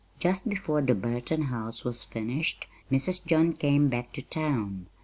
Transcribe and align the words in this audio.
Just 0.19 0.49
before 0.49 0.81
the 0.81 0.95
Burton 0.95 1.43
house 1.43 1.85
was 1.85 2.01
finished 2.01 2.65
Mrs. 2.91 3.23
John 3.23 3.53
came 3.53 3.87
back 3.87 4.11
to 4.13 4.23
town. 4.23 4.87